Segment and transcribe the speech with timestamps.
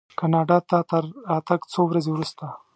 [0.19, 2.45] کاناډا ته تر راتګ څو ورځې وروسته.